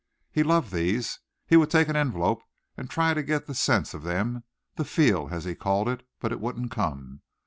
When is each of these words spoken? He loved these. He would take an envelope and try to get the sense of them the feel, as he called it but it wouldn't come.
He 0.31 0.41
loved 0.41 0.71
these. 0.73 1.19
He 1.45 1.55
would 1.55 1.69
take 1.69 1.87
an 1.87 1.95
envelope 1.95 2.41
and 2.75 2.89
try 2.89 3.13
to 3.13 3.21
get 3.21 3.45
the 3.45 3.53
sense 3.53 3.93
of 3.93 4.01
them 4.01 4.43
the 4.75 4.83
feel, 4.83 5.27
as 5.29 5.43
he 5.43 5.53
called 5.53 5.87
it 5.87 6.01
but 6.19 6.31
it 6.31 6.41
wouldn't 6.41 6.71
come. 6.71 7.21